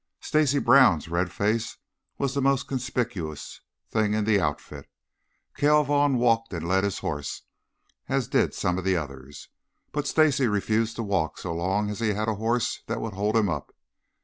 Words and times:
Stacy 0.19 0.57
Brown's 0.57 1.09
red 1.09 1.31
face 1.31 1.77
was 2.17 2.33
the 2.33 2.41
most 2.41 2.67
conspicuous 2.67 3.61
thing 3.91 4.15
in 4.15 4.25
the 4.25 4.39
outfit. 4.41 4.89
Cale 5.55 5.83
Vaughn 5.83 6.17
walked 6.17 6.51
and 6.53 6.67
led 6.67 6.83
his 6.83 6.97
horse, 6.97 7.43
as 8.09 8.27
did 8.27 8.55
some 8.55 8.79
of 8.79 8.83
the 8.83 8.97
others, 8.97 9.49
but 9.91 10.07
Stacy 10.07 10.47
refused 10.47 10.95
to 10.95 11.03
walk 11.03 11.37
so 11.37 11.53
long 11.53 11.91
as 11.91 11.99
he 11.99 12.15
had 12.15 12.27
a 12.27 12.33
horse 12.41 12.81
that 12.87 12.99
would 12.99 13.13
hold 13.13 13.37
him 13.37 13.47
up. 13.47 13.75